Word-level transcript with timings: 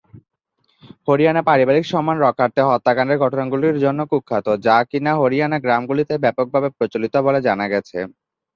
হরিয়ানা 1.07 1.41
পারিবারিক 1.49 1.85
সম্মান 1.91 2.17
রক্ষার্থে 2.19 2.61
হত্যাকাণ্ডের 2.63 3.21
ঘটনাগুলির 3.23 3.77
জন্য 3.83 3.99
কুখ্যাত, 4.11 4.47
যা 4.65 4.77
কিনা 4.89 5.11
হরিয়ানা 5.21 5.57
গ্রামগুলিতে 5.65 6.13
ব্যাপকভাবে 6.23 6.67
প্রচলিত 6.77 7.15
বলে 7.25 7.39
জানা 7.47 7.65
গেছে। 7.73 7.97